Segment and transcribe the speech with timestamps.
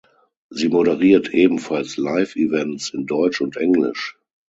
[0.49, 4.17] Sie moderiert ebenfalls Live-Events in Deutsch und Englisch.